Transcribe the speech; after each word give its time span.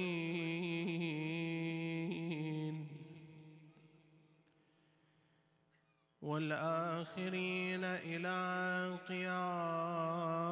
والآخرين 6.22 7.84
إلى 7.84 9.00
قيام 9.08 10.50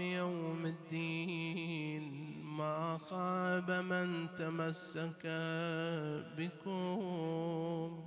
يوم 0.00 0.66
الدين 0.66 1.77
خاب 3.10 3.70
من 3.70 4.28
تمسك 4.38 5.24
بكم. 6.38 8.04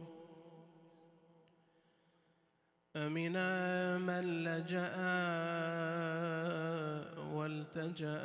أمن 2.95 3.35
من 4.01 4.23
لجأ 4.43 4.97
والتجأ 7.33 8.21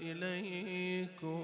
إليكم. 0.00 1.42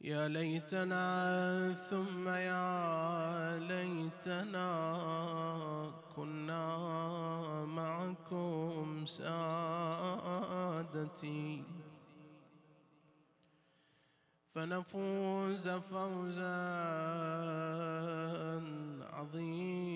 يا 0.00 0.28
ليتنا 0.28 1.72
ثم 1.72 2.28
يا 2.28 3.58
ليتنا 3.58 4.70
كنا 6.16 6.68
معكم. 7.64 8.91
سادتي. 9.06 9.42
فنفوز 14.54 15.68
فوزا 15.68 16.62
عظيما. 19.12 19.92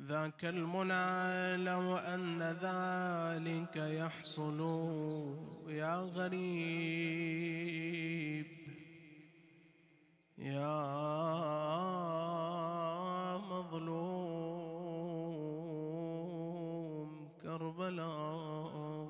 ذاك 0.00 0.44
المنى 0.44 1.56
لو 1.56 1.96
أن 1.96 2.42
ذلك 2.42 3.76
يحصل 3.76 4.60
يا 5.68 5.96
غريب. 5.96 7.44
يا 10.38 11.04
مظلوم 13.74 14.14
كربلاء 17.42 19.08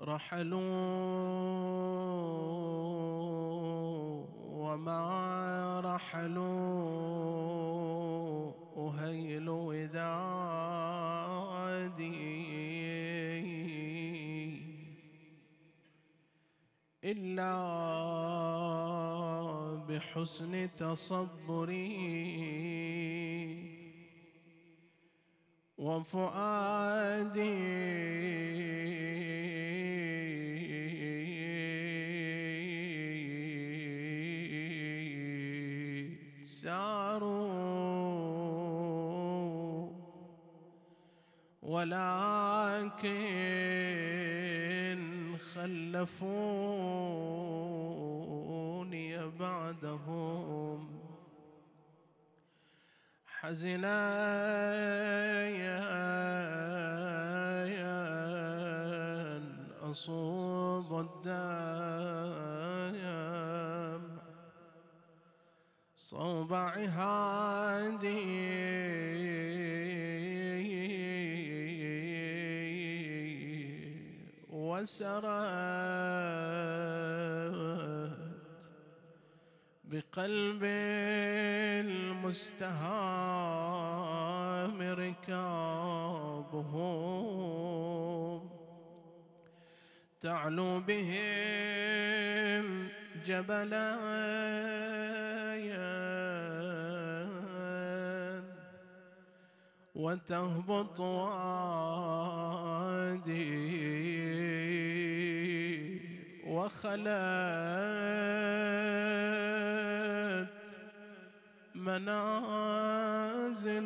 رحلوا 0.00 0.58
وما 4.50 5.80
رحلوا 5.80 6.44
أهيل 8.76 9.48
ودادي 9.48 10.74
إلا 17.04 17.54
بحسن 19.94 20.68
تصبري. 20.78 21.94
وفؤادي 25.78 27.54
ساروا 36.42 37.94
ولكن 41.62 43.04
خلفوني 45.54 47.43
بعدهم 49.84 50.80
حزنا 53.40 54.00
أصوب 59.90 60.88
الدم. 61.00 61.64
صوب 65.96 66.54
عهادي. 66.54 68.14
وسرت 74.50 75.24
بقلب 80.16 80.64
المستهام 82.04 82.82
ركابهم 84.82 85.24
تعلو 90.20 90.80
بهم 90.80 92.88
جبلا 93.26 93.94
وتهبط 99.94 101.00
وادي 101.00 101.64
وخلت 106.46 107.08
منازلهم 111.98 113.78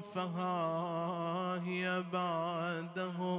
فها 0.00 1.64
هي 1.64 2.04
بعدهم. 2.12 3.36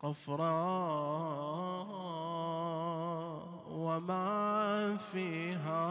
قفراء 0.00 0.44
وما 3.70 4.96
فيها 5.12 5.90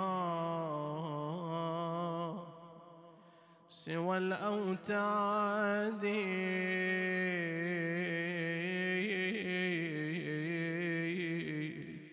سوى 3.69 4.17
الأوتاد. 4.17 6.03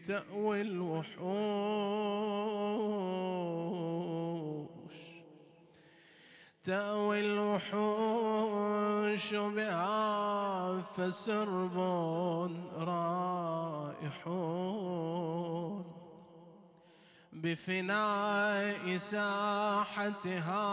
تأوي 0.09 0.61
الوحوش. 0.61 2.00
تأوي 6.71 7.21
الوحوش 7.21 8.55
بها 9.35 10.83
فسرب 10.97 11.77
رائحون. 12.79 14.31
بفناء 17.33 18.97
ساحتها 18.97 20.67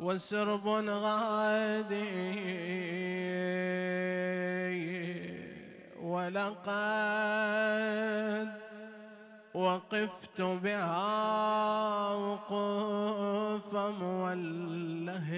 وسرب 0.00 0.68
غادي 0.88 2.04
ولقد 6.02 7.44
وقفت 9.54 10.40
بها 10.40 12.14
موله 13.74 15.30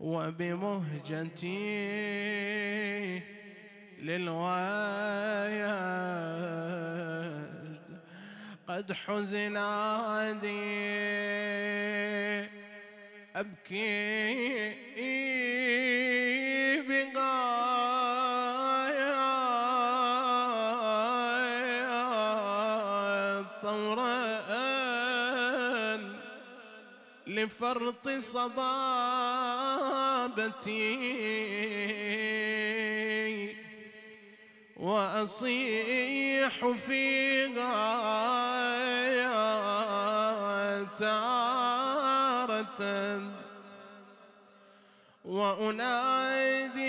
وبمهجتي 0.00 1.62
للوايد 4.02 5.62
قد 8.68 8.92
حزن 8.92 9.56
عادي. 9.56 10.92
أبكي 13.36 14.91
لفرط 27.42 28.08
صبابتي 28.08 28.66
وأصيح 34.76 36.66
فيها 36.86 38.12
تارة 40.98 42.82
وأنادي 45.24 46.82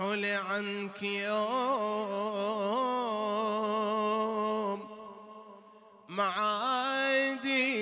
الترحل 0.00 0.24
عنك 0.24 1.02
يوم 1.02 2.40
معادي 6.08 7.80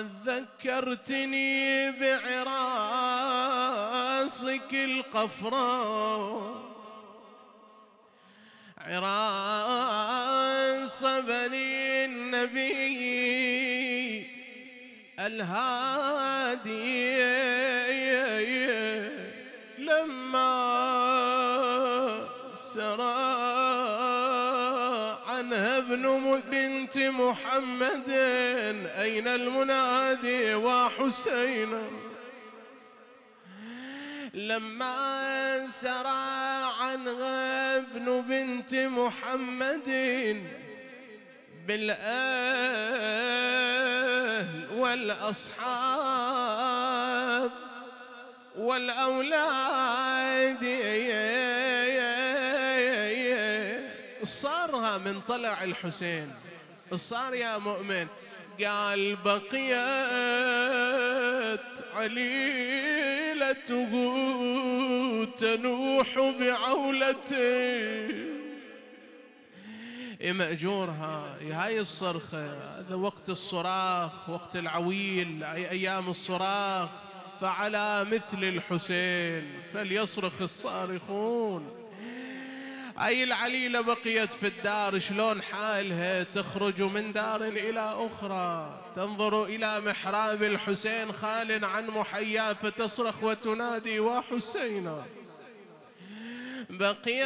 ذكرتني 0.00 1.90
بعراسك 1.90 3.14
القفراء. 4.74 6.64
عراس 8.78 9.74
بني 11.04 12.04
النبي 12.04 12.74
الهادي 15.18 16.74
ابن 25.94 26.40
بنت 26.52 26.98
محمد 26.98 28.08
أين 28.98 29.28
المنادي 29.28 30.54
وحسين؟ 30.54 31.78
لما 34.34 35.66
سرى 35.70 36.64
عنها 36.80 37.76
ابن 37.76 38.20
بنت 38.28 38.74
محمد 38.74 39.88
بالأهل 41.66 42.14
والأصحاب 44.76 46.24
والأولاد 48.56 49.24
صارها 54.24 54.98
من 54.98 55.20
طلع 55.28 55.64
الحسين. 55.64 56.32
صار 56.94 57.34
يا 57.34 57.58
مؤمن. 57.58 58.06
قال 58.64 59.16
بقيت 59.16 59.74
عليلته 61.94 63.90
تنوح 65.36 66.18
بعولته 66.40 68.08
مأجورها؟ 70.24 71.36
هاي 71.50 71.80
الصرخة؟ 71.80 72.78
هذا 72.80 72.94
وقت 72.94 73.30
الصراخ 73.30 74.30
وقت 74.30 74.56
العويل 74.56 75.44
أي 75.44 75.70
أيام 75.70 76.10
الصراخ. 76.10 76.88
فعلى 77.40 78.04
مثل 78.04 78.44
الحسين 78.44 79.52
فليصرخ 79.72 80.42
الصارخون. 80.42 81.83
أي 83.00 83.24
العليلة 83.24 83.80
بقيت 83.80 84.34
في 84.34 84.46
الدار؟ 84.46 84.98
شلون 84.98 85.42
حالها؟ 85.42 86.22
تخرج 86.22 86.82
من 86.82 87.12
دار 87.12 87.44
إلى 87.44 87.94
أخرى. 87.98 88.80
تنظر 88.96 89.44
إلى 89.44 89.80
محراب 89.80 90.42
الحسين 90.42 91.12
خال 91.12 91.64
عن 91.64 91.86
محيا 91.86 92.52
فتصرخ 92.52 93.22
وتنادي 93.22 94.00
وحسينا 94.00 95.04
بقيت 96.70 97.24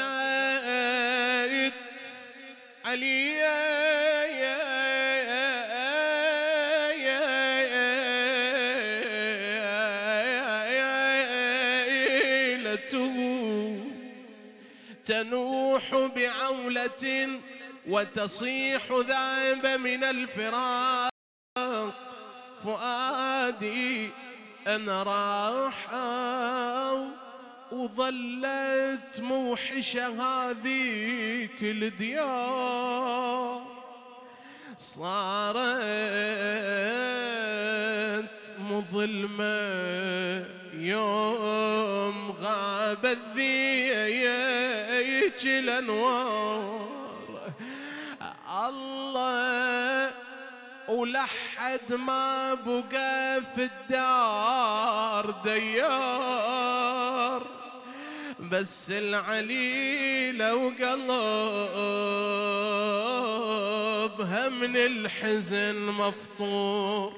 علي 2.85 3.39
تنوح 15.79 16.11
بعولة 16.17 17.41
وتصيح 17.89 18.83
ذاب 18.93 19.67
من 19.81 20.05
الفراق. 20.05 21.11
فؤادي 22.65 24.11
أنا 24.67 25.03
راحة 25.03 26.93
وظلت 27.73 29.21
موحشة 29.21 30.09
هذيك 30.09 31.63
الديار. 31.63 32.99
صارت 34.79 35.69
مظلمة 38.59 39.79
يوم 40.75 42.31
غاب 42.31 43.07
الذيك 45.09 45.47
الأنوار. 45.47 46.89
الله 48.69 50.11
ولحد 50.89 51.93
ما 51.93 52.55
بقى 52.55 53.43
في 53.55 53.63
الدار 53.65 55.31
ديار. 55.45 56.79
بس 58.41 58.91
العليلة 58.91 60.55
وقلبها 60.55 61.09
من 64.49 64.77
الحزن 64.77 65.77
مفطور. 65.77 67.13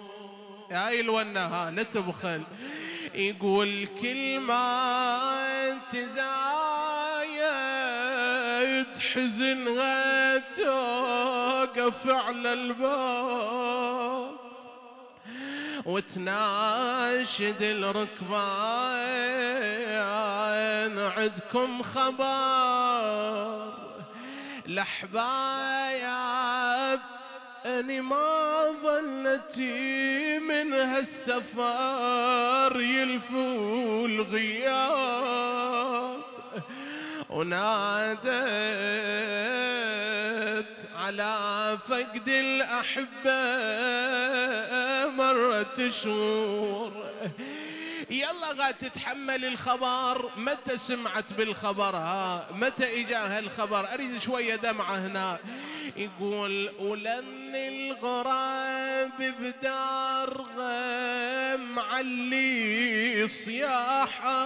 يا 0.70 1.00
الونها 1.00 1.70
لا 1.70 1.82
تبخل. 1.82 2.42
يقول 3.14 3.88
كل 4.02 4.38
ما 4.40 5.78
تزايد 5.92 6.39
حزنها 9.14 10.38
توقف 10.38 12.08
على 12.08 12.52
الباب 12.52 14.36
وتناشد 15.86 17.62
الركبان 17.62 18.90
عندكم 20.98 21.82
خبر 21.82 22.20
الاحباب 24.66 26.20
أني 27.66 28.00
ما 28.00 28.74
ظلتي 28.82 30.38
من 30.38 30.72
هالسفر 30.72 31.60
يلفوا 32.80 34.08
الغياب. 34.08 35.50
ونادت 37.30 38.26
على 40.96 41.78
فقد 41.88 42.28
الأحبة 42.28 43.40
مرة 45.16 45.90
شهور. 45.90 46.92
يلا 48.10 48.52
غا 48.58 48.70
تتحمل 48.70 49.44
الخبر. 49.44 50.30
متى 50.36 50.78
سمعت 50.78 51.32
بالخبر؟ 51.32 51.96
ها 51.96 52.46
متى 52.54 53.00
إجاها 53.00 53.38
الخبر؟ 53.38 53.94
أريد 53.94 54.20
شوية 54.20 54.56
دمعة 54.56 54.94
هنا. 54.94 55.38
يقول 55.96 56.70
ولن 56.78 57.54
الغراب 57.54 59.34
بدار 59.40 60.46
غم 60.56 61.78
علي 61.78 63.28
صياحة. 63.28 64.40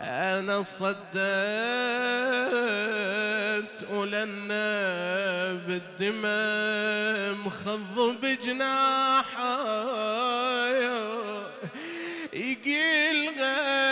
أنا 0.00 0.62
صدت 0.62 1.04
ولنا 3.90 5.52
بالدمى 5.52 7.32
مخض 7.44 8.16
بجناحه 8.22 9.64
يقيل 12.32 13.30
غاين 13.40 13.84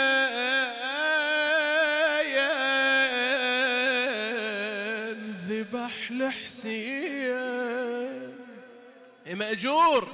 ذبح 5.49 6.11
لحسين. 6.11 7.13
مأجور؟ 9.27 10.07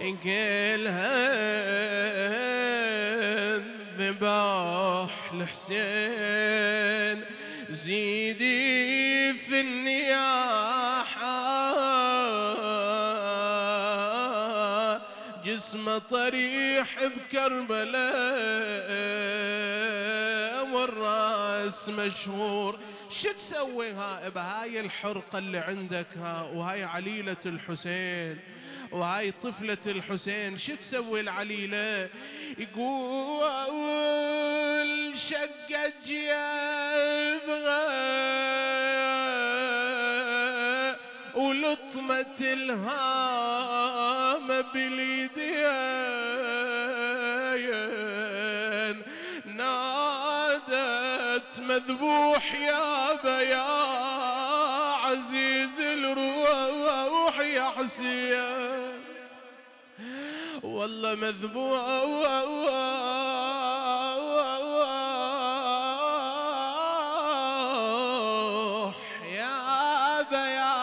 يقيلها 0.00 1.18
ذبح 4.22 5.32
الحسين 5.32 7.24
زيدي 7.70 9.34
في 9.34 9.60
النياحة. 9.60 11.28
جسمه 15.44 15.98
طريح 15.98 17.04
بكربلاء 17.04 18.08
والرأس 20.72 21.88
مشهور. 21.88 22.78
شو 23.10 23.32
تسوي 23.32 23.90
ها 23.90 24.28
بهاي 24.28 24.80
الحرقة 24.80 25.38
اللي 25.38 25.58
عندك 25.58 26.06
ها؟ 26.22 26.42
وهاي 26.42 26.84
عليلة 26.84 27.36
الحسين. 27.46 28.38
وهاي 28.92 29.32
طفلة 29.42 29.78
الحسين 29.86 30.56
شو 30.56 30.74
تسوي 30.74 31.20
العليلة؟ 31.20 32.08
يقول 32.58 33.48
شقت 35.18 35.94
جيبها 36.06 37.88
ولطمة 41.34 42.36
الهام 42.40 43.66
باليدين 44.62 45.68
نادت 49.56 51.60
مذبوح 51.60 52.54
يا 52.54 53.12
بيا 53.24 54.17
عزيز 55.38 55.80
الروح 55.80 57.40
يا 57.40 57.70
حسين. 57.76 59.02
والله 60.62 61.14
مذبوح 61.14 61.80
يا 69.32 70.20
أبا 70.20 70.46
يا 70.46 70.74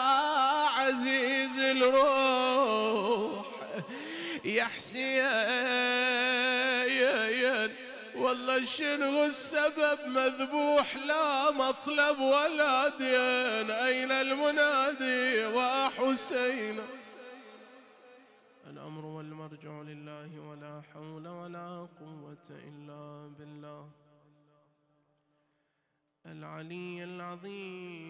عزيز 0.78 1.58
الروح 1.58 3.46
يا 4.44 4.64
حسين. 4.64 5.85
والله 8.36 8.64
شنو 8.64 9.24
السبب 9.24 9.98
مذبوح 10.06 10.96
لا 10.96 11.50
مطلب 11.50 12.18
ولا 12.20 12.88
دين؟ 12.88 13.70
أين 13.70 14.12
المنادي 14.12 15.46
وحسين 15.46 16.80
الأمر 18.66 19.04
والمرجع 19.04 19.82
لله 19.82 20.40
ولا 20.40 20.82
حول 20.92 21.28
ولا 21.28 21.88
قوة 22.00 22.48
إلا 22.50 23.32
بالله. 23.38 23.90
العلي 26.26 27.04
العظيم. 27.04 28.06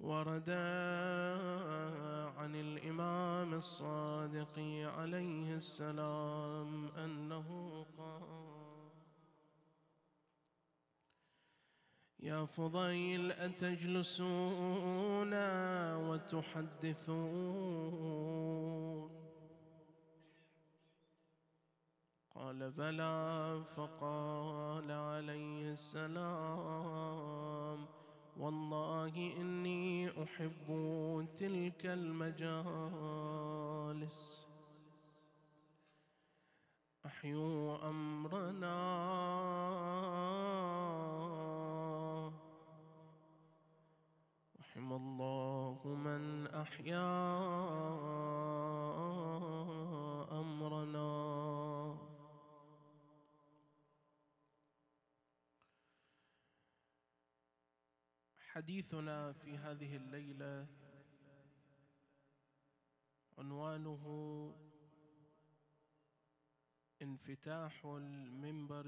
ورد 0.00 0.50
الصادق 3.56 4.58
عليه 4.98 5.54
السلام 5.56 6.88
أنه 6.88 7.48
قال 7.98 8.44
يا 12.20 12.44
فضيل 12.44 13.32
أتجلسون 13.32 14.54
وتحدثون؟ 16.08 17.54
قال 22.34 22.70
بلى 22.70 23.62
فقال 23.76 24.90
عليه 24.90 25.70
السلام 25.70 27.14
والله 28.38 29.32
إني 29.40 30.22
أحب 30.22 30.66
تلك 31.36 31.86
المجالس. 31.86 32.44
أحيوا 37.06 37.88
أمرنا. 37.88 38.74
رحم 44.60 44.92
الله 44.92 45.78
من 45.84 46.46
أحيا. 46.46 48.33
حديثنا 58.54 59.32
في 59.32 59.56
هذه 59.58 59.96
الليلة 59.96 60.66
عنوانه 63.38 64.04
انفتاح 67.02 67.84
المنبر 67.84 68.86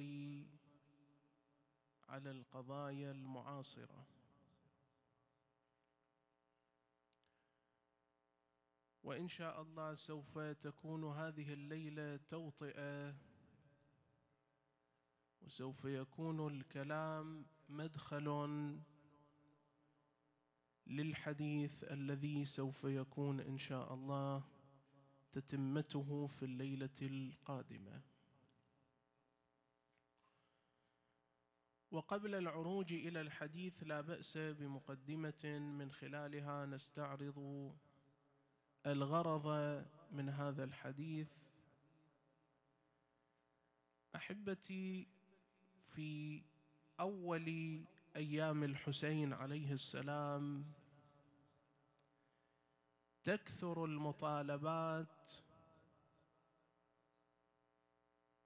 على 2.09 2.31
القضايا 2.31 3.11
المعاصرة. 3.11 4.07
وإن 9.03 9.29
شاء 9.29 9.63
الله 9.63 9.95
سوف 9.95 10.39
تكون 10.39 11.05
هذه 11.05 11.53
الليلة 11.53 12.17
توطئة 12.17 13.15
وسوف 15.43 15.85
يكون 15.85 16.47
الكلام 16.47 17.47
مدخل 17.69 18.29
للحديث 20.87 21.85
الذي 21.85 22.45
سوف 22.45 22.85
يكون 22.85 23.41
إن 23.41 23.59
شاء 23.59 23.95
الله 23.95 24.45
تتمته 25.33 26.27
في 26.27 26.45
الليلة 26.45 26.99
القادمة. 27.03 28.03
وقبل 31.91 32.35
العروج 32.35 32.93
إلى 32.93 33.21
الحديث 33.21 33.83
لا 33.83 34.01
بأس 34.01 34.39
بمقدمة 34.39 35.45
من 35.79 35.93
خلالها 35.93 36.67
نستعرض 36.67 37.73
الغرض 38.87 39.47
من 40.13 40.29
هذا 40.29 40.65
الحديث. 40.65 41.29
أحبتي 44.17 45.09
في 45.95 46.43
أول 47.01 47.81
أيام 48.17 48.65
الحسين 48.65 49.33
عليه 49.33 49.73
السلام. 49.73 50.65
تكثر 53.23 53.85
المطالبات 53.85 55.31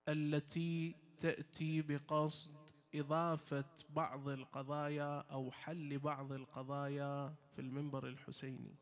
التي 0.08 0.94
تأتي 1.18 1.82
بقصد 1.82 2.70
إضافة 2.94 3.74
بعض 3.90 4.28
القضايا 4.28 5.20
أو 5.20 5.50
حل 5.50 5.98
بعض 5.98 6.32
القضايا 6.32 7.34
في 7.52 7.60
المنبر 7.60 8.06
الحسيني. 8.06 8.74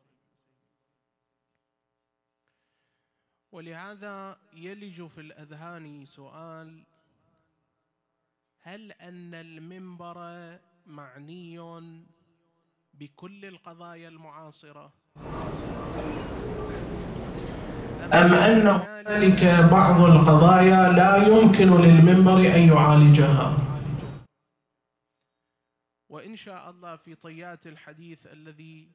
ولهذا 3.51 4.39
يلج 4.53 5.07
في 5.07 5.21
الأذهان 5.21 6.05
سؤال 6.05 6.85
هل 8.59 8.91
أن 8.91 9.33
المنبر 9.33 10.19
معني 10.89 11.59
بكل 12.93 13.45
القضايا 13.45 14.09
المعاصرة. 14.09 14.93
أم 18.13 18.33
أن 18.33 18.67
هنالك 18.67 19.69
بعض 19.71 20.01
القضايا 20.01 20.89
لا 20.89 21.27
يمكن 21.27 21.81
للمنبر 21.81 22.37
أن 22.55 22.69
يعالجها؟ 22.69 23.57
وإن 26.09 26.35
شاء 26.35 26.69
الله 26.69 26.95
في 26.95 27.15
طيات 27.15 27.67
الحديث 27.67 28.27
الذي 28.27 28.91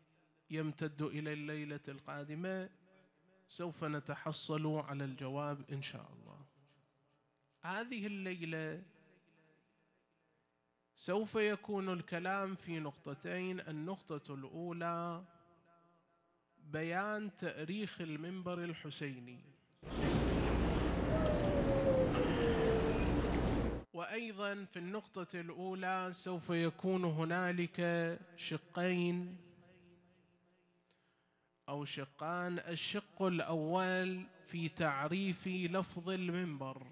يمتد 0.50 1.02
إلى 1.02 1.32
الليلة 1.32 1.80
القادمة 1.88 2.68
سوف 3.48 3.84
نتحصل 3.84 4.66
على 4.66 5.04
الجواب 5.04 5.70
إن 5.72 5.82
شاء 5.82 6.06
الله. 6.12 6.38
هذه 7.62 8.06
الليلة 8.06 8.82
سوف 10.96 11.34
يكون 11.34 11.92
الكلام 11.92 12.54
في 12.54 12.80
نقطتين 12.80 13.60
النقطة 13.60 14.34
الأولى 14.34 15.24
بيان 16.58 17.36
تأريخ 17.36 18.00
المنبر 18.00 18.64
الحسيني. 18.64 19.40
وأيضا 23.94 24.64
في 24.64 24.78
النقطة 24.78 25.40
الأولى 25.40 26.10
سوف 26.12 26.50
يكون 26.50 27.04
هنالك 27.04 27.80
شقين 28.36 29.36
أو 31.68 31.84
شقان. 31.84 32.58
الشق 32.58 33.22
الأول 33.22 34.26
في 34.46 34.68
تعريف 34.68 35.46
لفظ 35.46 36.10
المنبر. 36.10 36.86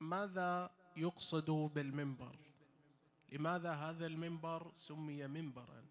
ماذا 0.00 0.70
يقصد 0.96 1.50
بالمنبر. 1.50 2.36
لماذا 3.32 3.72
هذا 3.72 4.06
المنبر 4.06 4.72
سمي 4.76 5.26
منبرا؟ 5.26 5.84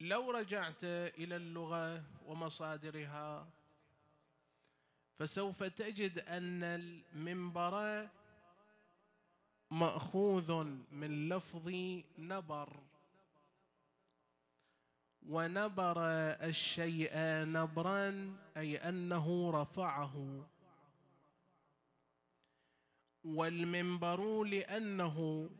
لو 0.00 0.30
رجعت 0.30 0.84
إلى 0.84 1.36
اللغة 1.36 2.04
ومصادرها 2.26 3.48
فسوف 5.18 5.62
تجد 5.62 6.18
أن 6.18 6.62
المنبر 6.64 8.08
مأخوذ 9.70 10.64
من 10.92 11.28
لفظ 11.28 11.72
نبر. 12.18 12.80
ونبر 15.28 16.02
الشيء 16.48 17.10
نبرا 17.44 18.36
أي 18.56 18.76
أنه 18.76 19.50
رفعه. 19.50 20.46
والمنبر 23.24 24.44
لأنه 24.44 25.50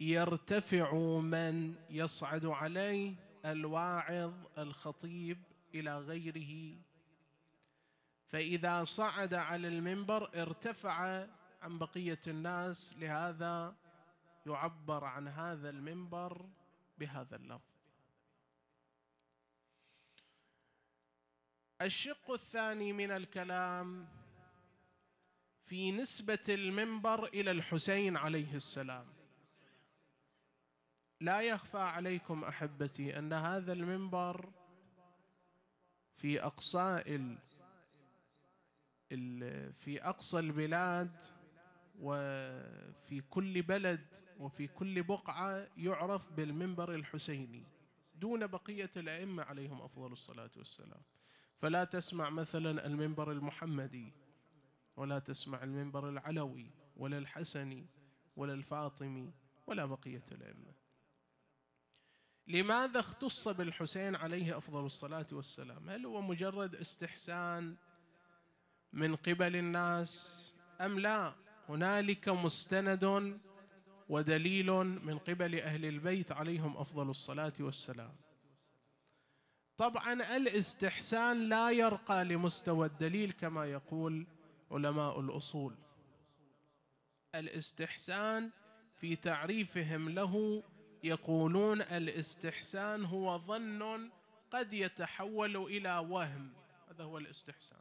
يرتفع 0.00 0.94
من 1.18 1.74
يصعد 1.90 2.46
عليه 2.46 3.14
الواعظ 3.44 4.34
الخطيب 4.58 5.42
إلى 5.74 5.98
غيره. 5.98 6.76
فإذا 8.28 8.84
صعد 8.84 9.34
على 9.34 9.68
المنبر 9.68 10.42
ارتفع 10.42 11.26
عن 11.62 11.78
بقية 11.78 12.20
الناس 12.26 12.94
لهذا 12.98 13.76
يعبر 14.46 15.04
عن 15.04 15.28
هذا 15.28 15.70
المنبر 15.70 16.48
بهذا 16.98 17.36
اللفظ. 17.36 17.68
الشق 21.82 22.30
الثاني 22.30 22.92
من 22.92 23.10
الكلام 23.10 24.08
في 25.68 25.92
نسبة 25.92 26.44
المنبر 26.48 27.24
إلى 27.24 27.50
الحسين 27.50 28.16
عليه 28.16 28.54
السلام. 28.54 29.06
لا 31.20 31.40
يخفى 31.40 31.78
عليكم 31.78 32.44
أحبتي 32.44 33.18
أن 33.18 33.32
هذا 33.32 33.72
المنبر 33.72 34.52
في 36.16 36.42
اقصاء 36.42 37.36
في 39.72 39.98
أقصى 40.02 40.38
البلاد 40.38 41.22
وفي 42.00 43.20
كل 43.30 43.62
بلد 43.62 44.14
وفي 44.38 44.66
كل 44.66 45.02
بقعة 45.02 45.68
يعرف 45.76 46.32
بالمنبر 46.32 46.94
الحسيني 46.94 47.66
دون 48.14 48.46
بقية 48.46 48.90
الأئمة 48.96 49.42
عليهم 49.42 49.82
أفضل 49.82 50.12
الصلاة 50.12 50.50
والسلام. 50.56 51.02
فلا 51.56 51.84
تسمع 51.84 52.30
مثلا 52.30 52.86
المنبر 52.86 53.32
المحمدي. 53.32 54.12
ولا 54.98 55.18
تسمع 55.18 55.62
المنبر 55.62 56.08
العلوي 56.08 56.70
ولا 56.96 57.18
الحسني 57.18 57.86
ولا 58.36 58.54
الفاطمي 58.54 59.32
ولا 59.66 59.84
بقية 59.86 60.24
الأئمة. 60.32 60.74
لماذا 62.46 63.00
اختص 63.00 63.48
بالحسين 63.48 64.14
عليه 64.14 64.58
أفضل 64.58 64.86
الصلاة 64.86 65.26
والسلام؟ 65.32 65.90
هل 65.90 66.06
هو 66.06 66.22
مجرد 66.22 66.76
استحسان 66.76 67.76
من 68.92 69.16
قبل 69.16 69.56
الناس 69.56 70.54
أم 70.80 70.98
لا؟ 70.98 71.34
هنالك 71.68 72.28
مستند 72.28 73.38
ودليل 74.08 74.72
من 74.82 75.18
قبل 75.18 75.60
أهل 75.60 75.84
البيت 75.84 76.32
عليهم 76.32 76.76
أفضل 76.76 77.10
الصلاة 77.10 77.52
والسلام. 77.60 78.16
طبعا 79.76 80.12
الاستحسان 80.36 81.48
لا 81.48 81.70
يرقى 81.70 82.24
لمستوى 82.24 82.86
الدليل 82.86 83.32
كما 83.32 83.66
يقول 83.66 84.26
علماء 84.70 85.20
الأصول. 85.20 85.74
الاستحسان 87.34 88.50
في 88.96 89.16
تعريفهم 89.16 90.08
له 90.08 90.62
يقولون 91.04 91.82
الاستحسان 91.82 93.04
هو 93.04 93.38
ظن 93.38 94.10
قد 94.50 94.72
يتحول 94.72 95.56
إلى 95.56 95.98
وهم. 95.98 96.52
هذا 96.90 97.04
هو 97.04 97.18
الاستحسان. 97.18 97.78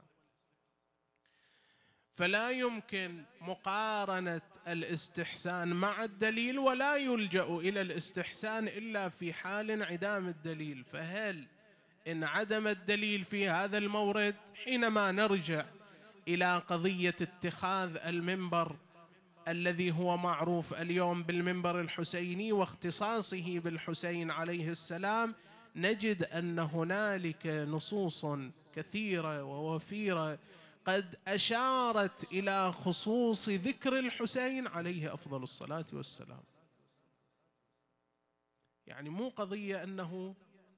فلا 2.11 2.51
يمكن 2.51 3.23
مقارنة 3.41 4.41
الاستحسان 4.67 5.73
مع 5.73 6.03
الدليل 6.03 6.59
ولا 6.59 6.95
يلجأ 6.95 7.43
إلى 7.43 7.81
الاستحسان 7.81 8.67
إلا 8.67 9.09
في 9.09 9.33
حال 9.33 9.71
انعدام 9.71 10.27
الدليل. 10.27 10.83
فهل 10.83 11.47
انعدم 12.07 12.67
الدليل 12.67 13.23
في 13.23 13.49
هذا 13.49 13.77
المورد 13.77 14.35
حينما 14.65 15.11
نرجع 15.11 15.65
إلى 16.27 16.57
قضية 16.57 17.15
اتخاذ 17.21 17.97
المنبر 17.97 18.75
الذي 19.47 19.91
هو 19.91 20.17
معروف 20.17 20.73
اليوم 20.73 21.23
بالمنبر 21.23 21.81
الحسيني 21.81 22.51
واختصاصه 22.51 23.59
بالحسين 23.59 24.31
عليه 24.31 24.71
السلام 24.71 25.35
نجد 25.75 26.23
أن 26.23 26.59
هنالك 26.59 27.47
نصوص 27.47 28.25
كثيرة 28.75 29.43
ووفيرة 29.43 30.39
قد 30.85 31.15
أشارت 31.27 32.31
إلى 32.31 32.71
خصوص 32.71 33.49
ذكر 33.49 33.99
الحسين 33.99 34.67
عليه 34.67 35.13
أفضل 35.13 35.43
الصلاة 35.43 35.85
والسلام. 35.93 36.43
يعني 38.87 39.09
مو 39.09 39.29
قضية 39.29 39.83
أنه 39.83 40.35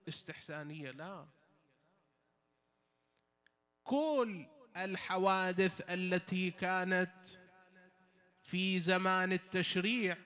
استحسانية 0.07 0.91
لا. 0.91 1.25
كل 3.83 4.45
الحوادث 4.77 5.81
التي 5.89 6.51
كانت 6.51 7.11
في 8.43 8.79
زمان 8.79 9.33
التشريع 9.33 10.17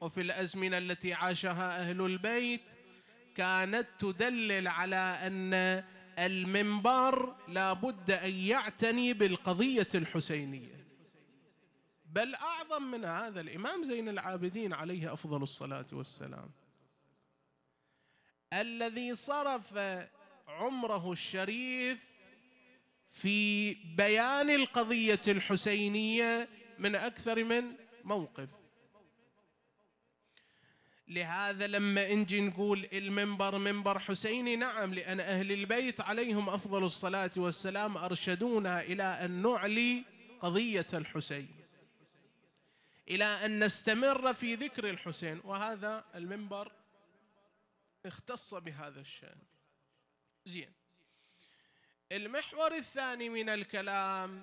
وفي 0.00 0.20
الأزمنة 0.20 0.78
التي 0.78 1.14
عاشها 1.14 1.80
أهل 1.80 2.00
البيت 2.00 2.72
كانت 3.34 3.86
تدلل 3.98 4.68
على 4.68 4.96
أن 4.96 5.54
المنبر 6.18 7.36
لا 7.48 7.72
بد 7.72 8.10
أن 8.10 8.32
يعتني 8.34 9.12
بالقضية 9.12 9.88
الحسينية. 9.94 10.86
بل 12.06 12.34
أعظم 12.34 12.82
من 12.82 13.04
هذا 13.04 13.40
الإمام 13.40 13.84
زين 13.84 14.08
العابدين 14.08 14.72
عليه 14.72 15.12
أفضل 15.12 15.42
الصلاة 15.42 15.86
والسلام. 15.92 16.50
الذي 18.52 19.14
صرف 19.14 19.78
عمره 20.48 21.12
الشريف 21.12 22.07
في 23.10 23.74
بيان 23.74 24.50
القضية 24.50 25.20
الحسينية 25.28 26.48
من 26.78 26.94
أكثر 26.94 27.44
من 27.44 27.72
موقف. 28.04 28.48
لهذا 31.08 31.66
لما 31.66 32.14
نجي 32.14 32.40
نقول 32.40 32.88
المنبر 32.92 33.58
منبر 33.58 33.98
حسيني 33.98 34.56
نعم 34.56 34.94
لأن 34.94 35.20
أهل 35.20 35.52
البيت 35.52 36.00
عليهم 36.00 36.48
أفضل 36.48 36.84
الصلاة 36.84 37.30
والسلام 37.36 37.96
أرشدونا 37.96 38.80
إلى 38.80 39.02
أن 39.02 39.42
نعلي 39.42 40.04
قضية 40.40 40.86
الحسين 40.94 41.48
إلى 43.08 43.24
أن 43.24 43.64
نستمر 43.64 44.34
في 44.34 44.54
ذكر 44.54 44.90
الحسين. 44.90 45.40
وهذا 45.44 46.04
المنبر 46.14 46.72
اختص 48.06 48.54
بهذا 48.54 49.00
الشأن. 49.00 49.38
زين. 50.44 50.77
المحور 52.12 52.74
الثاني 52.74 53.28
من 53.28 53.48
الكلام 53.48 54.42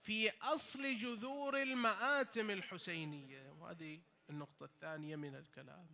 في 0.00 0.30
أصل 0.42 0.96
جذور 0.96 1.62
المآتم 1.62 2.50
الحسينية 2.50 3.50
وهذه 3.60 4.00
النقطة 4.30 4.64
الثانية 4.64 5.16
من 5.16 5.34
الكلام. 5.34 5.86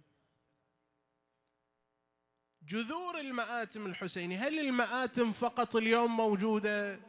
جذور 2.63 3.21
المآتم 3.21 3.87
الحسيني 3.87 4.37
هل 4.37 4.59
المآتم 4.59 5.33
فقط 5.33 5.77
اليوم 5.77 6.17
موجودة؟ 6.17 7.01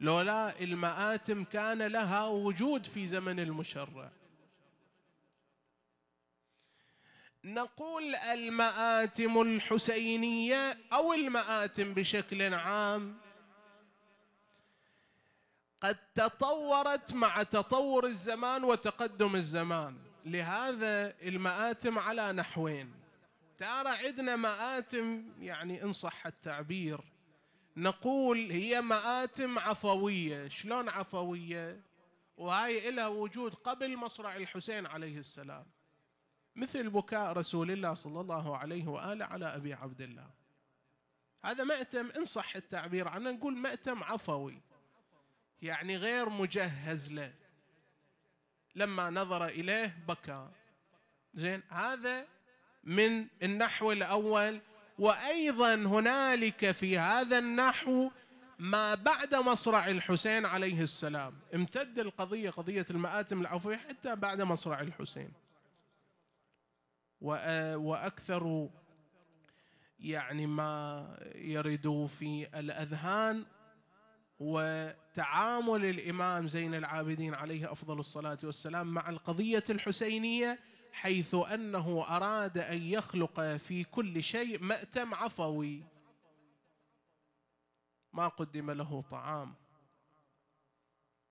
لولا 0.00 0.60
المآتم 0.60 1.44
كان 1.44 1.82
لها 1.82 2.26
وجود 2.26 2.86
في 2.86 3.06
زمن 3.08 3.40
المشرع. 3.40 4.12
نقول 7.44 8.14
المآتم 8.14 9.40
الحسينية 9.40 10.78
أو 10.92 11.12
المآتم 11.12 11.94
بشكل 11.94 12.54
عام. 12.54 13.18
قد 15.80 15.96
تطورت 16.14 17.12
مع 17.12 17.42
تطور 17.42 18.06
الزمان 18.06 18.64
وتقدم 18.64 19.36
الزمان. 19.36 19.98
لهذا 20.24 21.14
المآتم 21.22 21.98
على 21.98 22.32
نحوين. 22.32 22.94
ترى 23.58 23.88
عندنا 23.88 24.36
مآتم 24.36 25.24
يعني 25.40 25.82
إن 25.82 25.92
صح 25.92 26.26
التعبير. 26.26 27.00
نقول 27.76 28.50
هي 28.50 28.80
مآتم 28.80 29.58
عفوية. 29.58 30.48
شلون 30.48 30.88
عفوية؟ 30.88 31.80
وهاي 32.36 32.90
لها 32.90 33.06
وجود 33.06 33.54
قبل 33.54 33.96
مصرع 33.96 34.36
الحسين 34.36 34.86
عليه 34.86 35.18
السلام. 35.18 35.66
مثل 36.56 36.90
بكاء 36.90 37.32
رسول 37.32 37.70
الله 37.70 37.94
صلى 37.94 38.20
الله 38.20 38.56
عليه 38.56 38.86
وآله 38.86 39.24
على 39.24 39.46
أبي 39.46 39.74
عبد 39.74 40.00
الله. 40.00 40.30
هذا 41.44 41.64
مأتم 41.64 42.10
إن 42.16 42.24
صح 42.24 42.56
التعبير 42.56 43.08
عنه 43.08 43.30
نقول 43.30 43.56
مأتم 43.56 44.02
عفوي. 44.02 44.60
يعني 45.62 45.96
غير 45.96 46.28
مجهز 46.28 47.12
له. 47.12 47.32
لما 48.74 49.10
نظر 49.10 49.46
إليه 49.46 49.98
بكى. 50.08 50.48
زين 51.34 51.62
هذا 51.68 52.26
من 52.84 53.26
النحو 53.42 53.92
الأول. 53.92 54.60
وأيضا 54.98 55.74
هنالك 55.74 56.70
في 56.70 56.98
هذا 56.98 57.38
النحو 57.38 58.10
ما 58.58 58.94
بعد 58.94 59.34
مصرع 59.34 59.86
الحسين 59.86 60.46
عليه 60.46 60.82
السلام. 60.82 61.34
امتد 61.54 61.98
القضية 61.98 62.50
قضية 62.50 62.86
المآتم 62.90 63.40
العفوية 63.40 63.76
حتى 63.76 64.16
بعد 64.16 64.42
مصرع 64.42 64.80
الحسين. 64.80 65.32
وأكثر 67.22 68.70
يعني 69.98 70.46
ما 70.46 71.06
يرد 71.34 72.06
في 72.18 72.58
الأذهان 72.58 73.44
وتعامل 74.38 75.84
الإمام 75.84 76.46
زين 76.46 76.74
العابدين 76.74 77.34
عليه 77.34 77.72
أفضل 77.72 77.98
الصلاة 77.98 78.38
والسلام 78.44 78.86
مع 78.86 79.10
القضية 79.10 79.64
الحسينية 79.70 80.58
حيث 80.92 81.34
أنه 81.34 82.04
أراد 82.08 82.58
أن 82.58 82.82
يخلق 82.82 83.40
في 83.40 83.84
كل 83.84 84.22
شيء 84.22 84.62
مأتم 84.62 85.14
عفوي. 85.14 85.84
ما 88.12 88.28
قدم 88.28 88.70
له 88.70 89.04
طعام 89.10 89.54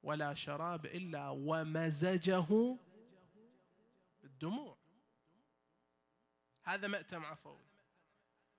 ولا 0.04 0.34
شراب 0.34 0.86
إلا 0.86 1.30
ومزجه 1.30 2.78
الدموع 4.24 4.81
هذا 6.74 6.88
مأتم 6.88 7.26
عفوي 7.26 7.66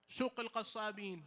سوق 0.09 0.41
القصابين. 0.41 1.27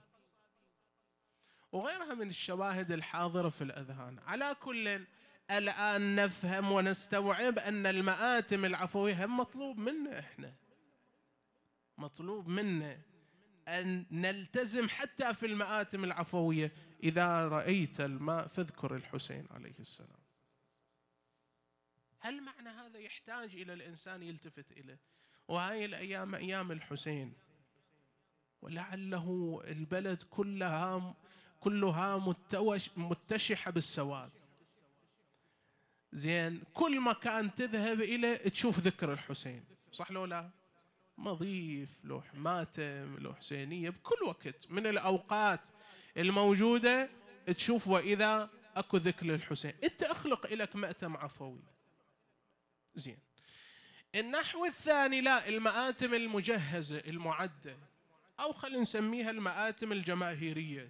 وغيرها 1.72 2.14
من 2.14 2.28
الشواهد 2.28 2.92
الحاضرة 2.92 3.50
في 3.50 3.64
الأذهان. 3.64 4.20
على 4.20 4.56
كل 4.62 5.06
الآن 5.52 6.16
نفهم 6.16 6.72
ونستوعب 6.72 7.60
أن 7.60 7.86
المآتم 7.86 8.66
العفوية 8.66 9.26
هم 9.26 9.38
مطلوب 9.38 9.78
منا 9.78 10.20
إحنا. 10.20 10.54
مطلوب 11.98 12.48
منا 12.48 13.02
أن 13.68 14.06
نلتزم 14.12 14.90
حتى 14.90 15.34
في 15.34 15.46
المآتم 15.46 16.04
العفوية. 16.04 16.72
إذا 17.04 17.48
رأيت 17.48 18.02
الماء 18.02 18.48
فاذكر 18.48 18.96
الحسين 18.96 19.48
عليه 19.52 19.80
السلام. 19.80 20.26
هل 22.20 22.44
معنى 22.44 22.70
هذا 22.70 23.00
يحتاج 23.00 23.56
إلى 23.56 23.74
الإنسان 23.74 24.24
يلتفت 24.24 24.72
إليه؟ 24.72 25.00
وهاي 25.48 25.86
الأيام 25.86 26.36
أيام 26.36 26.72
الحسين. 26.72 27.34
ولعله 28.62 29.62
البلد 29.68 30.22
كلها 30.22 31.16
كلها 31.60 32.36
متشحة 32.98 33.72
بالسواد. 33.72 34.32
زين 36.12 36.64
كل 36.74 37.02
مكان 37.02 37.56
تذهب 37.56 38.02
إليه 38.02 38.36
تشوف 38.36 38.80
ذكر 38.80 39.14
الحسين. 39.14 39.66
صح 39.92 40.12
لو 40.12 40.26
لا؟ 40.26 40.50
مضيف 41.18 41.90
لوح 42.04 42.36
ماتم 42.36 43.18
لوح 43.18 43.38
حسينية 43.38 43.90
بكل 43.90 44.26
وقت. 44.26 44.72
من 44.72 44.88
الأوقات 44.88 45.70
الموجودة 46.18 47.10
تشوف 47.46 47.88
وإذا 47.88 48.50
أكو 48.76 48.98
ذكر 48.98 49.26
للحسين. 49.26 49.74
أنت 49.84 50.04
أخلق 50.04 50.54
لك 50.54 50.76
مأتم 50.76 51.18
عفوي. 51.18 51.64
زين. 52.96 53.20
النحو 54.16 54.66
الثاني 54.66 55.22
لا 55.22 55.50
المآتم 55.50 56.14
المجهزة 56.14 57.02
المعدة 57.08 57.78
أو 58.40 58.54
خلينا 58.54 58.82
نسميها 58.82 59.30
المآتم 59.30 59.92
الجماهيرية. 59.92 60.90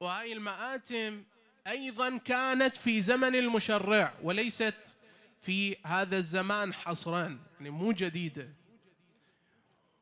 وهاي 0.00 0.32
المآتم 0.32 1.22
أيضا 1.66 2.16
كانت 2.16 2.76
في 2.76 3.02
زمن 3.02 3.36
المشرع 3.36 4.14
وليست 4.22 4.96
في 5.42 5.76
هذا 5.86 6.16
الزمان 6.16 6.74
حصرا 6.74 7.38
يعني 7.58 7.70
مو 7.70 7.92
جديدة. 7.92 8.48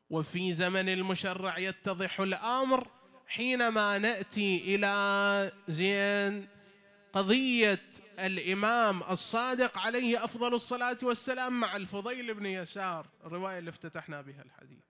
وفي 0.09 0.53
زمن 0.53 0.89
المشرع 0.89 1.57
يتضح 1.57 2.19
الأمر 2.19 2.87
حينما 3.27 3.97
نأتي 3.97 4.75
إلى 4.75 5.51
زين 5.67 6.47
قضية 7.13 7.81
الإمام 8.19 9.03
الصادق 9.03 9.77
عليه 9.77 10.23
أفضل 10.23 10.53
الصلاة 10.53 10.97
والسلام 11.03 11.59
مع 11.59 11.75
الفضيل 11.75 12.33
بن 12.33 12.45
يسار 12.45 13.07
الرواية 13.25 13.59
اللي 13.59 13.69
افتتحنا 13.69 14.21
بها 14.21 14.41
الحديث. 14.41 14.83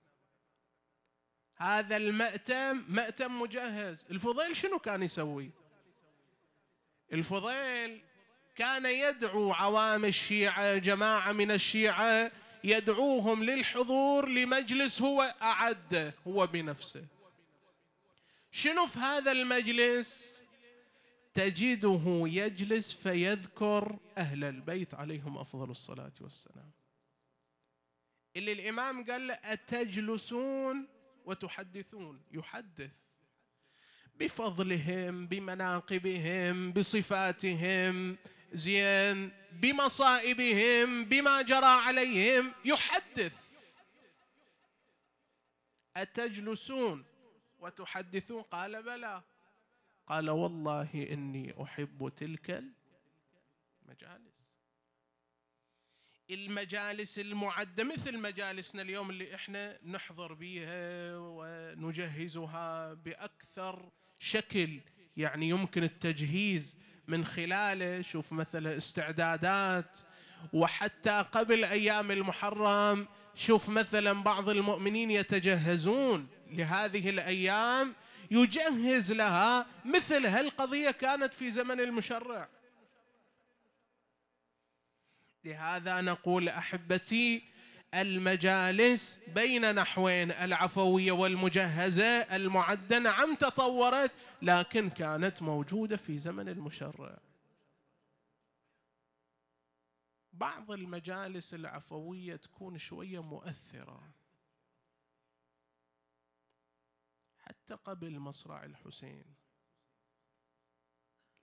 هذا 1.57 1.97
المأتم 1.97 2.83
مأتم 2.87 3.41
مجهز. 3.41 4.05
الفضيل 4.11 4.55
شنو 4.55 4.79
كان 4.79 5.03
يسوي؟ 5.03 5.51
الفضيل 7.13 8.01
كان 8.55 8.85
يدعو 8.85 9.53
عوام 9.53 10.05
الشيعة 10.05 10.77
جماعة 10.77 11.31
من 11.31 11.51
الشيعة 11.51 12.31
يدعوهم 12.63 13.43
للحضور 13.43 14.29
لمجلس 14.29 15.01
هو 15.01 15.21
أعده 15.41 16.13
هو 16.27 16.47
بنفسه. 16.47 17.05
شنو 18.51 18.87
في 18.87 18.99
هذا 18.99 19.31
المجلس؟ 19.31 20.34
تجده 21.35 22.23
يجلس 22.27 22.93
فيذكر 22.93 23.99
أهل 24.17 24.43
البيت 24.43 24.93
عليهم 24.93 25.37
أفضل 25.37 25.71
الصلاة 25.71 26.13
والسلام. 26.21 26.71
اللي 28.35 28.51
الإمام 28.51 29.05
قال 29.05 29.31
أتجلسون 29.31 30.87
وتحدثون؟ 31.25 32.21
يحدث. 32.31 32.91
بفضلهم 34.15 35.27
بمناقبهم 35.27 36.71
بصفاتهم 36.73 38.17
زين 38.53 39.31
بمصائبهم 39.51 41.05
بما 41.05 41.41
جرى 41.41 41.65
عليهم 41.65 42.53
يحدث. 42.65 43.33
أتجلسون 45.95 47.05
وتحدثون؟ 47.59 48.41
قال 48.41 48.83
بلى. 48.83 49.23
قال 50.07 50.29
والله 50.29 51.07
إني 51.11 51.63
أحب 51.63 52.11
تلك 52.15 52.63
مجالس 53.85 54.55
المجالس 56.29 57.19
المعدة 57.19 57.83
مثل 57.83 58.19
مجالسنا 58.19 58.81
اليوم 58.81 59.09
اللي 59.09 59.35
إحنا 59.35 59.79
نحضر 59.85 60.33
بيها 60.33 61.17
ونجهزها 61.17 62.93
بأكثر 62.93 63.89
شكل. 64.19 64.79
يعني 65.17 65.49
يمكن 65.49 65.83
التجهيز 65.83 66.77
من 67.07 67.25
خلاله 67.25 68.01
شوف 68.01 68.33
مثلا 68.33 68.77
استعدادات. 68.77 69.99
وحتى 70.53 71.25
قبل 71.31 71.63
أيام 71.63 72.11
المحرم 72.11 73.07
شوف 73.35 73.69
مثلا 73.69 74.23
بعض 74.23 74.49
المؤمنين 74.49 75.11
يتجهزون 75.11 76.27
لهذه 76.51 77.09
الأيام 77.09 77.93
يجهز 78.31 79.11
لها 79.11 79.65
مثل 79.85 80.25
هالقضية 80.25 80.91
كانت 80.91 81.33
في 81.33 81.51
زمن 81.51 81.79
المشرع. 81.79 82.49
لهذا 85.43 86.01
نقول 86.01 86.49
أحبتي 86.49 87.43
المجالس 87.93 89.19
بين 89.35 89.75
نحوين 89.75 90.31
العفوية 90.31 91.11
والمجهزة 91.11 92.05
المعده 92.35 92.99
نعم 92.99 93.35
تطورت 93.35 94.11
لكن 94.41 94.89
كانت 94.89 95.41
موجودة 95.41 95.97
في 95.97 96.17
زمن 96.19 96.49
المشرع. 96.49 97.17
بعض 100.33 100.71
المجالس 100.71 101.53
العفوية 101.53 102.35
تكون 102.35 102.77
شوية 102.77 103.21
مؤثرة. 103.21 104.03
حتى 107.47 107.73
قبل 107.73 108.19
مصرع 108.19 108.63
الحسين. 108.63 109.35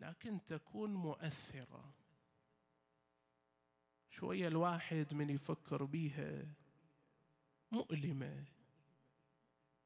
لكن 0.00 0.44
تكون 0.44 0.94
مؤثرة. 0.94 1.94
شوية 4.10 4.48
الواحد 4.48 5.14
من 5.14 5.30
يفكر 5.30 5.84
بيها 5.84 6.54
مؤلمة. 7.70 8.44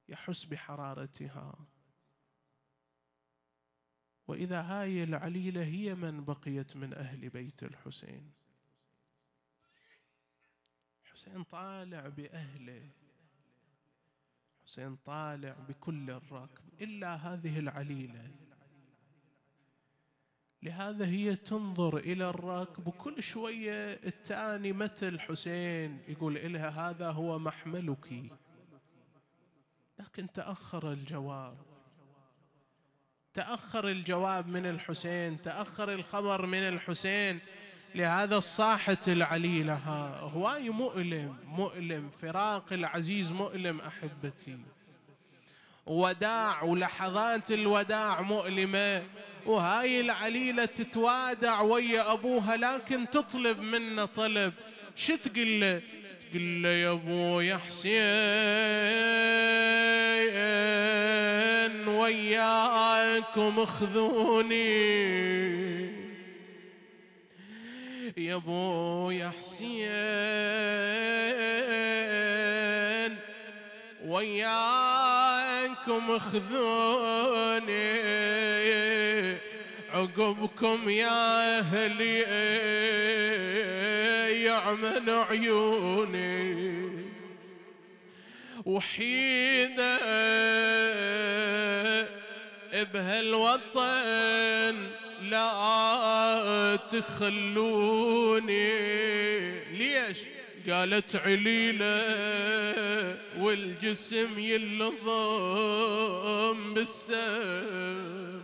يحس 0.09 0.45
بحرارتها. 0.45 1.67
وإذا 4.27 4.63
هاي 4.63 5.03
العليلة 5.03 5.65
هي 5.65 5.95
من 5.95 6.25
بقيت 6.25 6.77
من 6.77 6.95
أهل 6.95 7.29
بيت 7.29 7.63
الحسين. 7.63 8.33
حسين 11.05 11.43
طالع 11.43 12.09
بأهله. 12.09 12.91
حسين 14.67 14.97
طالع 14.97 15.57
بكل 15.69 16.11
الركب 16.11 16.65
إلا 16.81 17.15
هذه 17.15 17.59
العليلة. 17.59 18.31
لهذا 20.63 21.07
هي 21.07 21.37
تنظر 21.37 21.97
إلى 21.97 22.29
الركب 22.29 22.87
وكل 22.87 23.23
شوية 23.23 23.93
التاني 23.93 24.73
متى 24.73 25.09
الحسين 25.09 26.01
يقول 26.09 26.37
إلها 26.37 26.71
هذا 26.71 27.11
هو 27.11 27.39
محملك. 27.39 28.31
لكن 29.99 30.33
تأخر 30.33 30.93
الجواب. 30.93 31.57
تأخر 33.35 33.89
الجواب 33.89 34.49
من 34.49 34.67
الحسين 34.67 35.43
تأخر 35.43 35.93
الخبر 35.93 36.47
من 36.47 36.59
الحسين. 36.69 37.41
لهذا 37.95 38.37
الصاحة 38.37 38.97
العليلة 39.09 39.75
هواي 40.35 40.71
مؤلم 40.71 41.37
مؤلم 41.47 42.11
فراق 42.23 42.73
العزيز 42.73 43.33
مؤلم 43.33 43.81
أحبتي. 43.81 44.59
وداع 45.87 46.63
ولحظات 46.63 47.51
الوداع 47.51 48.21
مؤلمة 48.21 49.03
وهاي 49.47 50.01
العليلة 50.01 50.65
تتوادع 50.65 51.61
ويا 51.61 52.13
أبوها 52.13 52.57
لكن 52.57 53.11
تطلب 53.11 53.61
منه 53.61 54.05
طلب. 54.05 54.53
شو 54.97 55.17
تقول 55.17 55.61
له؟ 55.61 55.83
تقول 56.31 56.63
له 56.63 56.69
يا 56.69 56.91
أبو 56.91 57.43
حسين 57.67 57.97
وياكم 61.89 63.61
أخذوني. 63.61 64.57
يا 68.19 68.35
ابو 68.35 69.13
حسين 69.39 69.87
وياكم 74.05 76.11
أخذوني 76.11 77.77
عقبكم 79.93 80.89
يا 80.89 81.59
أهلي 81.59 82.21
يعمل 84.45 85.11
عيوني. 85.11 86.57
وحيدة 88.65 89.99
بهالوطن 92.93 94.77
لا 95.31 96.79
تخلوني. 96.93 98.67
ليش؟ 99.79 100.19
قالت 100.71 101.17
عليلة 101.17 101.97
والجسم 103.39 104.39
يلظم 104.39 105.95
بالسم. 106.75 108.41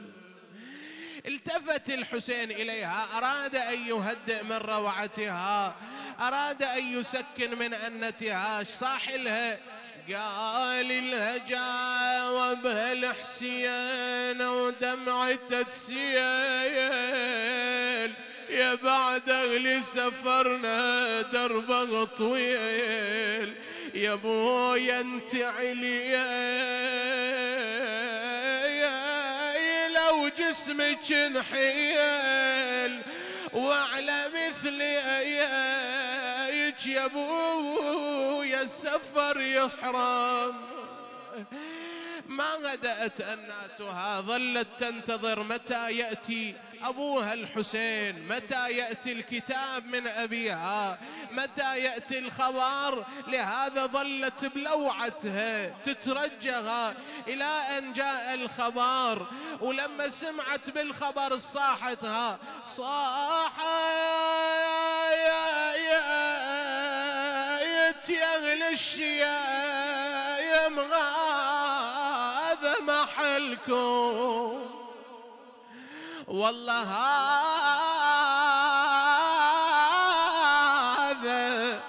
التفت 1.26 1.90
الحسين 1.90 2.50
إليها. 2.50 3.06
أراد 3.18 3.56
أن 3.56 3.86
يهدئ 3.88 4.42
من 4.42 4.56
روعتها. 4.56 5.74
أراد 6.20 6.62
أن 6.62 7.00
يسكن 7.00 7.58
من 7.58 7.74
أنتها. 7.74 8.64
صاح 8.64 9.10
لها؟ 9.10 9.58
قال 10.10 11.10
لها 11.10 11.36
جاوبها 11.36 12.92
الحسين 12.92 14.42
ودمعته 14.42 15.62
تسيل 15.62 16.12
يا 18.50 18.74
بعد 18.74 19.30
أهل 19.30 19.82
سفرنا 19.84 21.22
دربه 21.22 22.04
طويل. 22.04 23.54
يا 23.94 24.12
ابويا 24.12 25.00
أنت 25.00 25.34
عليا 25.34 26.42
جسمك 30.38 31.12
انحيل. 31.12 33.02
وعلى 33.52 34.28
مثل 34.34 34.82
يا 36.86 37.04
ابويا 37.04 38.62
السفر 38.62 39.40
يحرم. 39.40 40.54
ما 42.26 42.54
غدأت 42.54 43.20
أناتها 43.20 44.20
ظلت 44.20 44.66
تنتظر 44.78 45.42
متى 45.42 45.92
يأتي 45.92 46.54
أبوها 46.82 47.34
الحسين 47.34 48.28
متى 48.28 48.70
يأتي 48.70 49.12
الكتاب 49.12 49.86
من 49.86 50.06
أبيها 50.06 50.98
متى 51.32 51.78
يأتي 51.78 52.18
الخبر. 52.18 53.04
لهذا 53.28 53.86
ظلت 53.86 54.44
بلوعتها 54.44 55.68
تترجها 55.84 56.94
إلى 57.28 57.78
أن 57.78 57.92
جاء 57.92 58.34
الخبر. 58.34 59.26
ولما 59.60 60.08
سمعت 60.08 60.70
بالخبر 60.70 61.38
صاحتها 61.38 62.38
صاح 62.66 63.52
يا 68.12 68.36
أغلى 68.36 68.68
الشيايم 68.68 70.80
هذا 70.80 72.74
محلكم. 72.80 74.60
والله 76.28 76.90
هذا 81.22 81.80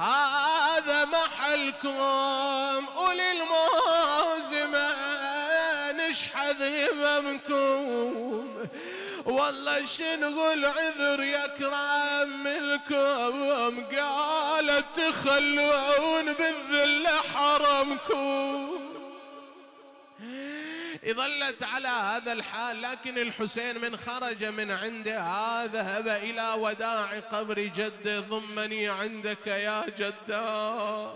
هذا 0.00 1.04
محلكم. 1.04 2.86
وللموزمة 2.96 4.88
نشحذ 5.92 6.62
هممكم 6.62 8.48
والله 9.26 9.84
شنقول 9.86 10.64
عذر 10.64 11.22
يا 11.22 11.46
كرام 11.46 12.44
منكم 12.44 13.84
قالت 13.96 14.84
تخلون 14.96 16.32
بالذل 16.32 17.08
حرمكم. 17.34 18.70
ظلت 21.06 21.62
على 21.62 21.88
هذا 21.88 22.32
الحال 22.32 22.82
لكن 22.82 23.18
الحسين 23.18 23.80
من 23.80 23.96
خرج 23.96 24.44
من 24.44 24.70
عنده 24.70 25.64
ذهب 25.64 26.08
إلى 26.08 26.54
وداع 26.58 27.18
قبر 27.18 27.58
جده 27.58 28.20
ضمني 28.20 28.88
عندك 28.88 29.46
يا 29.46 29.84
جده. 29.98 31.12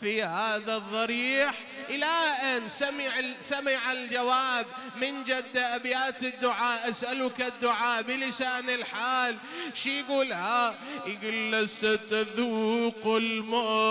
في 0.00 0.22
هذا 0.22 0.76
الضريح. 0.76 1.54
إلى 1.90 2.06
أن 2.42 2.68
سمع 2.68 3.20
سمع 3.40 3.92
الجواب 3.92 4.66
من 4.96 5.24
جد 5.24 5.56
أبيات 5.56 6.22
الدعاء. 6.22 6.90
أسألك 6.90 7.40
الدعاء 7.40 8.02
بلسان 8.02 8.70
الحال. 8.70 9.36
شي 9.74 10.00
يقولها 10.00 10.74
يقول 11.06 11.52
لست 11.52 12.00
تذوق 12.10 13.06
الموت 13.06 13.82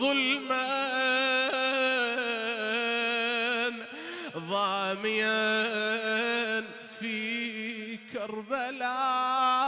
ظلما. 0.00 0.92
ضاميا 4.36 5.42
في 7.00 7.98
كربلاء. 8.12 9.61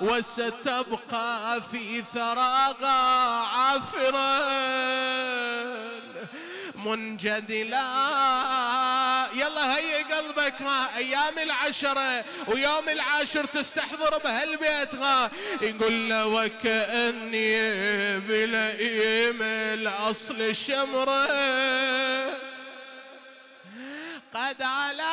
وستبقى 0.00 1.62
في 1.72 2.02
ثراغا 2.14 3.00
عافرا 3.46 4.38
منجدلا 6.76 7.82
يلا 9.34 9.76
هيئ 9.76 10.02
قلبك 10.02 10.62
ها 10.62 10.96
أيام 10.96 11.38
العشرة 11.38 12.24
ويوم 12.48 12.88
العاشر 12.88 13.44
تستحضر 13.44 14.18
بهالبيت 14.24 14.94
ها 14.94 15.30
يقول 15.62 16.08
له 16.08 16.26
وكأني 16.26 17.58
بلئيم 18.18 19.38
الأصل 19.42 20.42
الشمره 20.42 21.26
قد 24.34 24.62
علي 24.62 25.11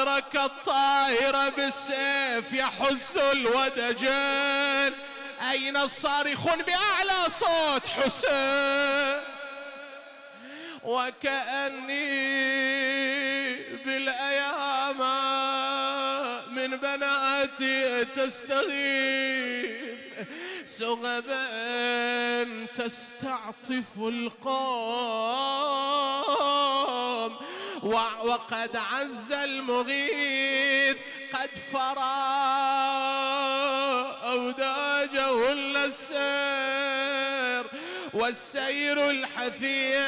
صدرك 0.00 0.36
الطاهر 0.36 1.50
بالسيف 1.50 2.52
يحز 2.52 3.16
الودجين. 3.16 4.92
أين 5.50 5.76
الصارخون 5.76 6.62
بأعلى 6.62 7.30
صوت 7.40 7.86
حسين؟ 7.86 9.20
وكأني 10.84 12.10
بالأيام 13.84 14.98
من 16.54 16.76
بناتي 16.76 18.04
تستغيث. 18.04 19.80
سغبا 20.66 21.46
تستعطف 22.76 23.98
القوم. 23.98 25.00
وقد 27.82 28.76
عز 28.76 29.32
المغيث 29.32 30.96
قد 31.32 31.50
فرى 31.72 32.20
أوداجه 34.24 35.52
السير 35.52 36.20
والسير 38.14 39.10
الحثيث 39.10 40.00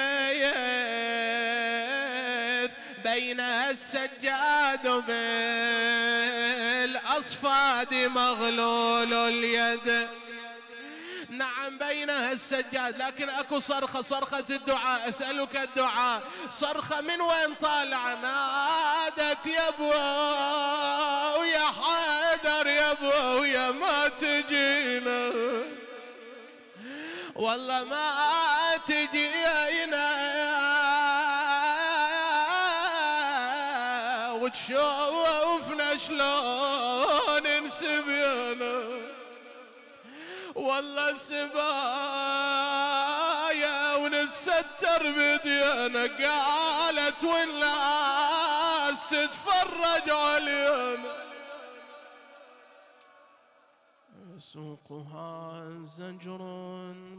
بينها 3.05 3.71
السجاد 3.71 4.87
بالأصفاد 6.87 7.95
مغلول 7.95 9.13
اليد. 9.15 10.09
بينها 12.23 12.33
السجاد 12.33 13.03
لكن 13.03 13.29
اكو 13.29 13.61
صرخة 13.61 14.03
صرخة 14.03 14.45
الدعاء 14.51 15.09
اسألك 15.09 15.57
الدعاء. 15.57 16.23
صرخة 16.51 17.01
من 17.01 17.21
وين 17.21 17.55
طالع؟ 17.63 18.15
نادت 18.15 19.47
يا 19.47 19.69
ابو 19.69 19.93
ويا 21.41 21.67
حيدر 21.67 22.67
يا 22.67 22.93
ابو 22.93 23.41
ويا 23.41 23.71
ما 23.71 24.09
تجينا. 24.09 25.33
والله 27.35 27.85
ما 27.85 28.77
تجينا 28.89 30.13
وتشوفنا 34.33 35.22
والله 40.63 41.17
سبايا 41.17 41.57
ونتستر 43.97 45.03
بدينا 45.19 46.05
قالت 46.23 47.25
والناس 47.25 49.09
تتفرج 49.11 50.07
علينا. 50.11 51.13
سوقها 54.39 55.65
زجر 55.85 56.43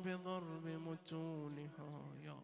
بضرب 0.06 0.66
متونها. 0.88 1.92
يا 2.26 2.40